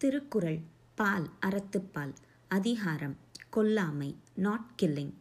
திருக்குறள் 0.00 0.60
பால் 0.94 1.30
அறத்துப்பால் 1.46 2.12
அதிகாரம் 2.48 3.16
கொல்லாமை 3.52 4.14
not 4.34 4.70
killing 4.82 5.12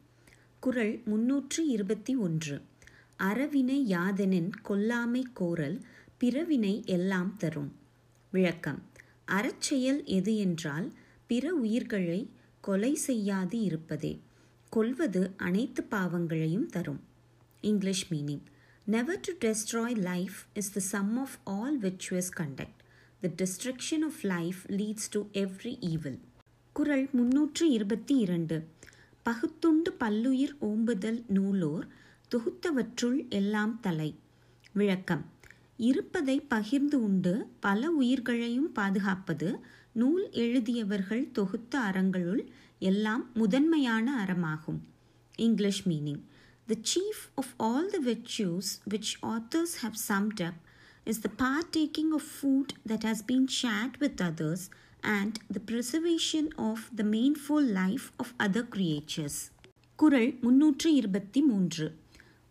குறள் 0.59 1.01
முன்னூற்று 1.05 1.67
இருபத்தி 1.67 2.15
ஒன்று. 2.15 2.61
அறவினை 3.17 3.85
யாதெனின் 3.93 4.51
கொல்லாமை 4.69 5.23
கோரல் 5.33 5.81
பிறவினை 6.17 6.83
எல்லாம் 6.85 7.37
தரும். 7.37 7.71
விளக்கம். 8.31 8.83
அறச்செயல் 9.25 10.03
எது 10.05 10.37
என்றால் 10.37 10.93
பிற 11.27 11.53
உயிர்களை 11.53 12.29
கொலை 12.61 12.95
செய்யாது 12.95 13.61
இருப்பதே. 13.61 14.19
கொல்வது 14.69 15.31
அனைத்து 15.37 15.83
பாவங்களையும் 15.83 16.67
தரும். 16.67 17.01
English 17.61 18.13
meaning 18.13 18.45
never 18.85 19.19
to 19.19 19.33
destroy 19.33 19.97
life 19.97 20.37
is 20.53 20.73
the 20.73 20.79
sum 20.79 21.17
of 21.17 21.37
all 21.43 21.79
virtuous 21.79 22.31
conduct 22.37 22.78
the 23.21 23.31
destruction 23.37 24.03
of 24.03 24.19
life 24.21 24.55
leads 24.67 25.09
to 25.11 25.21
every 25.33 25.79
evil 25.79 26.19
Kural 26.73 27.09
முன்னூற்று 27.11 27.69
இருபத்தி 27.69 28.15
இரண்டு. 28.15 28.67
பகுத்துண்டு 29.23 29.91
பல்லுயிர் 29.99 30.55
ஓம்புதல் 30.61 31.23
நூலோர் 31.27 31.87
தொகுத்தவற்றுள் 32.35 33.29
எல்லாம் 33.29 33.79
தலை. 33.79 34.19
விளக்கம். 34.71 35.25
இருப்பதை 35.77 36.39
பகிர்ந்து 36.39 37.03
உண்டு 37.03 37.47
பல 37.59 37.91
உயிர்களையும் 37.91 38.71
பாதுகாப்பது 38.71 39.59
நூல் 39.91 40.29
எழுதியவர்கள் 40.31 41.31
தொகுத்த 41.31 41.79
அறங்களுள் 41.79 42.45
எல்லாம் 42.79 43.29
முதன்மையான 43.33 44.25
அறமாகும். 44.25 44.79
English 45.35 45.87
meaning. 45.87 46.21
The 46.67 46.75
chief 46.93 47.29
of 47.35 47.53
all 47.57 47.89
the 47.89 47.99
virtues 48.05 48.71
which 48.89 49.13
authors 49.21 49.75
have 49.79 49.99
summed 50.07 50.43
up 50.43 50.67
is 51.09 51.21
the 51.21 51.29
partaking 51.37 52.11
of 52.11 52.21
food 52.41 52.65
that 52.87 53.03
has 53.03 53.15
been 53.31 53.45
shared 53.63 53.93
with 53.99 54.21
others 54.21 54.57
and 55.01 55.35
the 55.53 55.61
preservation 55.65 56.57
of 56.57 56.77
the 56.97 57.03
meaningful 57.03 57.63
life 57.71 58.09
of 58.17 58.47
other 58.47 58.67
creatures. 58.69 59.51
குரல் 59.95 60.37
முன்னூற்று 60.41 60.93
இருபத்தி 60.93 61.41
மூன்று. 61.41 61.97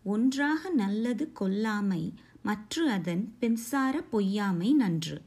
ஒன்றாக 0.04 0.70
நல்லது 0.70 1.32
கொல்லாமை 1.40 2.12
மற்ற 2.42 2.92
அதன் 2.92 3.34
பின்சார 3.38 4.02
பொய்யாமை 4.02 4.74
நன்று. 4.74 5.22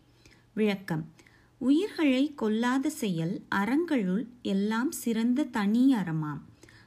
விளக்கம். 0.54 1.12
உயிர்களை 1.58 2.34
கொல்லாத 2.42 2.88
செயல் 2.88 3.42
அறங்களுள் 3.56 4.26
எல்லாம் 4.42 4.92
சிறந்த 4.92 5.44
தனி 5.44 5.96
அறமாம். 5.96 6.42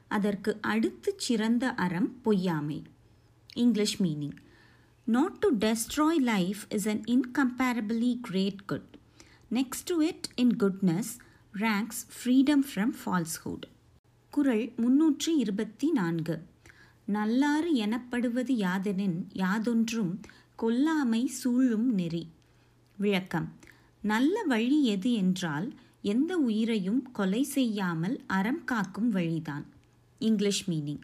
அதற்கு 0.09 0.59
அடுத்து 0.61 1.15
சிறந்த 1.17 1.75
அறம் 1.75 2.21
பொய்யாமை. 2.23 2.83
English 3.53 4.03
meaning. 4.03 4.43
Not 5.05 5.39
to 5.39 5.49
destroy 5.59 6.21
life 6.21 6.61
is 6.69 6.89
an 6.89 7.03
incomparably 7.07 8.19
great 8.21 8.65
good 8.65 8.97
next 9.51 9.85
to 9.85 10.03
it 10.03 10.29
in 10.35 10.57
goodness 10.59 11.11
ranks 11.55 12.01
freedom 12.15 12.63
from 12.75 12.93
falsehood 13.05 13.67
Kural 14.31 14.73
முன்னூற்றி 14.77 15.37
இருபத்தி 15.37 15.91
நான்கு. 15.91 16.43
நல்லாறு 17.05 17.75
எனப்படுவது 17.75 18.55
யாதெனின் 18.55 19.19
யாதொன்றும் 19.33 20.21
கொல்லாமை 20.63 21.27
சூழும் 21.27 21.93
நெறி. 21.93 22.29
விளக்கம். 22.97 23.53
நல்ல 24.03 24.43
வழி 24.43 24.85
எது 24.85 25.13
என்றால் 25.13 25.73
எந்த 26.03 26.37
உயிரையும் 26.37 27.13
கொலை 27.13 27.43
செய்யாமல் 27.43 28.21
அறம் 28.27 28.65
காக்கும் 28.65 29.11
வழிதான். 29.11 29.67
English 30.19 30.71
meaning. 30.71 31.01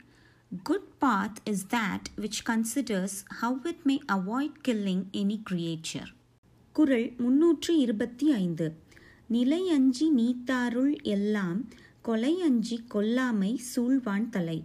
Good 0.63 0.99
path 0.99 1.37
is 1.45 1.67
that 1.67 2.03
which 2.17 2.41
considers 2.47 3.17
how 3.41 3.59
it 3.67 3.77
may 3.85 3.99
avoid 4.13 4.57
killing 4.69 5.03
any 5.13 5.43
creature 5.51 6.11
குரல் 6.73 7.15
முன்னூற்று 7.19 7.79
இருபத்தி 7.79 8.33
ஐந்து 8.33 8.75
நிலை 9.29 9.71
அஞ்சி 9.71 10.11
நீத்தாருள் 10.17 11.03
எல்லாம் 11.03 11.69
கொலை 12.03 12.43
அஞ்சி 12.43 12.85
கொல்லாமை 12.95 13.61
சூழ்வான் 13.77 14.29
தலை. 14.29 14.65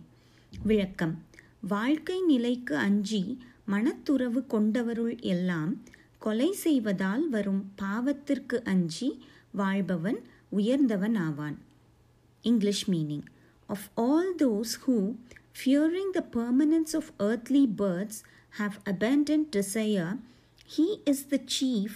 விளக்கம். 0.63 1.23
வாழ்க்கை 1.67 2.22
நிலைக்கு 2.22 2.78
அஞ்சி 2.78 3.38
மனத்துறவு 3.68 4.44
கொண்டவருள் 4.47 5.22
எல்லாம் 5.22 5.81
கொலை 6.19 6.51
செய்வதால் 6.51 7.29
வரும் 7.29 7.72
பாவத்திற்கு 7.81 8.63
அஞ்சி 8.63 9.24
வாழ்பவன் 9.51 10.22
உயர்ந்தவன் 10.50 11.16
ஆவான். 11.16 11.57
English 12.41 12.90
meaning 12.90 13.25
of 13.66 13.88
all 13.95 14.35
those 14.35 14.75
who 14.88 15.16
fearing 15.58 16.12
the 16.12 16.22
permanence 16.32 16.94
of 16.97 17.10
earthly 17.19 17.64
births 17.82 18.19
have 18.53 18.76
abandoned 18.84 19.47
desire 19.50 20.10
he 20.69 20.86
is 21.04 21.20
the 21.25 21.41
chief 21.56 21.92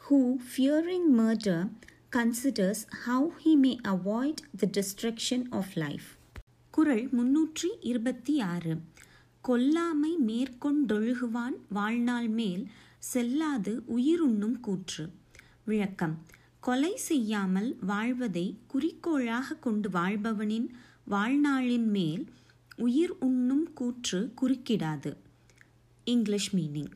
who 0.00 0.20
fearing 0.54 1.06
murder 1.16 1.58
considers 2.10 2.80
how 3.04 3.22
he 3.38 3.52
may 3.56 3.76
avoid 3.84 4.36
the 4.60 4.68
destruction 4.78 5.40
of 5.52 5.66
life 5.76 6.06
குறள் 6.74 7.04
முன்னூற்றி 7.18 7.68
இருபத்தி 7.82 8.34
ஆறு 8.54 8.74
கொல்லாமை 9.44 10.12
மேற்கொண்டொழுகுவான் 10.26 11.56
வாழ்நாள் 11.68 12.28
மேல் 12.28 12.64
செல்லாது 13.12 13.74
உயிருண்ணும் 13.96 14.56
கூற்று 14.60 15.04
விளக்கம் 15.64 16.16
கொலை 16.60 16.92
செய்யாமல் 17.08 17.70
வாழ்வதை 17.86 18.46
குறிக்கோளாக 18.66 19.56
கொண்டு 19.60 19.88
வாழ்பவனின் 19.88 20.68
வாழ்நாளின் 21.10 21.88
மேல் 21.88 22.24
உயிர் 22.75 23.17
உண்ணும் 23.19 23.73
கூற்று 23.73 24.33
குறுக்கிடாது. 24.41 25.15
English 26.03 26.55
meaning 26.55 26.91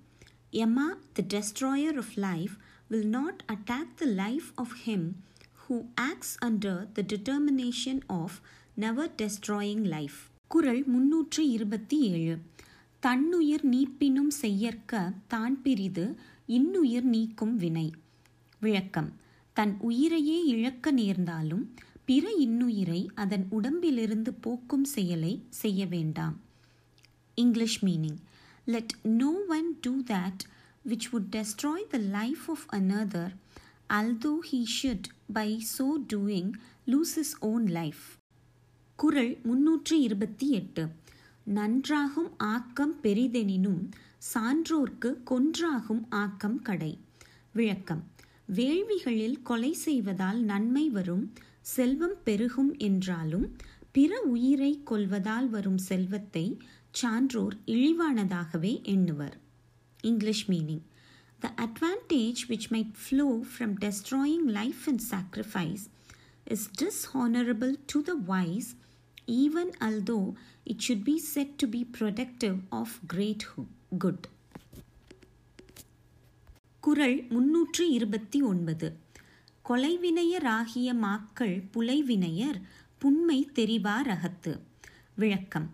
Yama 0.50 0.98
the 1.14 1.24
destroyer 1.34 1.98
of 1.98 2.14
life 2.16 2.52
will 2.88 3.08
not 3.08 3.44
attack 3.48 3.94
the 3.96 4.06
life 4.06 4.46
of 4.56 4.76
him 4.86 5.12
who 5.70 5.86
acts 5.96 6.38
under 6.46 6.92
the 6.92 7.06
determination 7.08 8.00
of 8.08 8.40
never 8.74 9.12
destroying 9.18 9.84
life 9.84 10.16
குரல் 10.48 10.84
முன்னூற்று 10.86 11.50
இருபத்தி 11.50 12.00
ஏழு. 12.00 12.40
தன்னுயிர் 13.00 13.70
நீப்பினும் 13.70 14.28
செய்யற்க 14.28 15.14
தான் 15.28 15.62
பிரிது 15.62 16.16
இன்னுயிர் 16.46 17.04
நீக்கும் 17.04 17.58
வினை. 17.58 17.94
விளக்கம். 18.60 19.14
தன் 19.54 19.78
உயிரையே 19.80 20.46
இழக்க 20.46 20.92
நேர்ந்தாலும் 20.92 21.74
பிற 22.06 22.32
இன்னுயிரை 22.40 23.08
அதன் 23.16 23.46
உடம்பிலிருந்து 23.50 24.34
போக்கும் 24.34 24.84
செயலை 24.84 25.46
செய்ய 25.50 25.86
வேண்டாம். 25.86 26.36
English 27.36 27.86
meaning 27.86 28.20
let 28.66 28.94
no 29.04 29.32
one 29.48 29.78
do 29.82 29.94
that 30.04 30.44
which 30.88 31.08
would 31.12 31.30
destroy 31.32 31.88
the 31.90 31.98
life 31.98 32.44
of 32.48 32.66
another 32.72 33.34
although 33.90 34.34
he 34.52 34.64
should 34.76 35.08
by 35.34 35.66
so 35.78 35.88
doing 36.14 36.52
lose 36.88 37.16
his 37.16 37.40
own 37.40 37.66
life 37.68 38.04
குரல் 39.00 39.38
முன்னூற்றி 39.44 39.98
இருபத்தி 40.00 40.50
எட்டு. 40.52 40.88
நன்றாகும் 41.56 42.32
ஆக்கம் 42.38 42.96
பெரிதெனினும் 43.04 43.82
சான்றோர்க்கு 44.34 45.10
கொன்றாகும் 45.32 46.04
ஆக்கம் 46.10 46.62
கடை. 46.62 46.98
விளக்கம். 47.54 48.04
வேள்விகளில் 48.56 49.42
கொலை 49.42 49.74
செய்வதால் 49.74 50.42
நன்மை 50.42 50.90
வரும் 50.90 51.34
செல்வம் 51.66 52.24
பெருகும் 52.24 52.78
என்றாலும் 52.78 53.56
பிற 53.92 54.20
உயிரை 54.20 54.82
கொல்வதால் 54.84 55.50
வரும் 55.50 55.78
செல்வத்தை 55.78 56.58
சான்றோர் 56.92 57.58
இழிவானதாகவே 57.66 58.74
எண்ணுவர். 58.84 59.32
English 60.02 60.50
meaning 60.50 60.82
the 61.40 61.54
advantage 61.58 62.36
which 62.48 62.68
may 62.70 62.92
flow 62.96 63.42
from 63.42 63.76
destroying 63.82 64.46
life 64.46 64.82
and 64.86 65.02
sacrifice 65.10 65.86
is 66.44 66.70
dishonourable 66.82 67.76
to 67.86 68.02
the 68.02 68.14
wise 68.14 68.76
even 69.28 69.70
although 69.80 70.34
it 70.66 70.78
should 70.88 71.02
be 71.06 71.20
said 71.36 71.56
to 71.56 71.68
be 71.68 71.88
productive 72.00 72.58
of 72.72 72.88
great 73.08 73.48
good. 74.00 74.20
குறள் 76.80 77.26
முன்னூற்று 77.30 77.90
இருபத்தி 77.90 78.42
ஒன்பது. 78.42 79.04
கொலைவினையராகிய 79.70 80.94
மாக்கள் 81.02 81.64
புலைவினையர் 81.74 82.62
புண்மை 82.98 83.50
தெரிவார் 83.56 84.08
அகத்து 84.08 84.60
விளக்கம். 85.16 85.70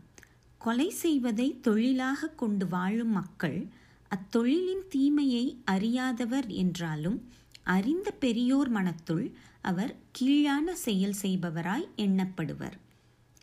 கொலை 0.57 0.89
செய்வதை 0.89 1.59
தொழிலாக 1.59 2.27
கொண்டு 2.27 2.67
வாழும் 2.67 3.11
மக்கள் 3.11 3.67
அத்தொழிலின் 4.09 4.87
தீமையை 4.89 5.61
அறியாதவர் 5.65 6.47
என்றாலும் 6.47 7.29
அறிந்த 7.63 8.11
பெரியோர் 8.11 8.73
மனத்துள் 8.73 9.31
அவர் 9.61 9.95
கீழான 10.11 10.75
செயல் 10.75 11.15
செய்பவராய் 11.21 11.87
எண்ணப்படுவர். 11.97 12.77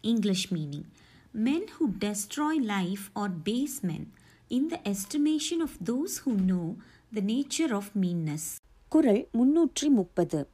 English 0.00 0.52
meaning. 0.52 0.88
Men 1.32 1.69
who 1.81 1.87
destroy 2.00 2.62
life 2.62 3.06
are 3.12 3.32
base 3.44 3.81
men 3.82 4.08
in 4.50 4.67
the 4.67 4.81
estimation 4.84 5.61
of 5.61 5.76
those 5.84 6.17
who 6.25 6.32
know 6.43 6.76
the 7.14 7.20
nature 7.20 7.75
of 7.75 7.90
meanness 8.00 8.56
குரல் 8.88 9.29
முன்னூற்றி 9.32 9.88
முப்பது 9.88 10.49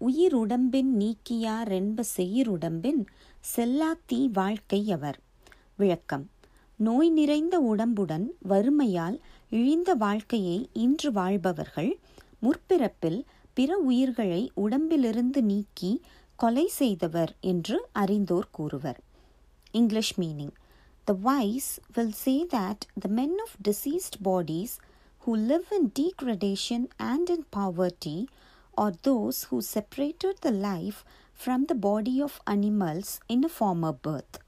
உயிருடம்பின் 0.00 0.88
நீக்கியார் 0.98 1.70
என்ப 1.70 2.02
செயிருடம்பின் 2.16 3.06
செல்லாத்தீ 3.56 4.28
வாழ்க்கை 4.32 4.92
அவர். 4.92 5.20
விளக்கம். 5.76 6.30
நோய் 6.76 7.10
நிறைந்த 7.10 7.60
உடம்புடன் 7.60 8.26
வறுமையால் 8.48 9.20
இழிந்த 9.50 9.94
வாழ்க்கையை 9.94 10.68
இன்று 10.72 11.12
வாழ்பவர்கள் 11.12 11.98
முற்பிறப்பில் 12.42 13.24
பிற 13.54 13.76
உயிர்களை 13.76 14.50
உடம்பிலிருந்து 14.54 15.42
நீக்கி 15.42 16.02
கொலை 16.36 16.66
செய்தவர் 16.66 17.36
என்று 17.40 17.86
அறிந்தோர் 17.92 18.48
கூறுவர். 18.50 19.00
English 19.70 20.20
meaning. 20.20 20.54
The 21.06 21.14
wise 21.24 21.96
will 21.96 22.10
say 22.10 22.46
that 22.46 22.78
the 23.02 23.10
men 23.10 23.30
of 23.38 23.48
deceased 23.68 24.16
bodies 24.24 24.72
who 25.26 25.34
live 25.34 25.66
in 25.72 25.88
degradation 25.88 26.88
and 27.00 27.28
in 27.28 27.42
poverty 27.50 28.28
are 28.78 28.92
those 29.02 29.42
who 29.44 29.60
separated 29.60 30.36
the 30.40 30.52
life 30.52 31.04
from 31.34 31.64
the 31.64 31.74
body 31.74 32.22
of 32.22 32.40
animals 32.46 33.18
in 33.28 33.42
a 33.42 33.48
former 33.48 33.92
birth. 33.92 34.38